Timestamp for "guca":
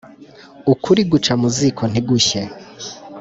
1.11-1.33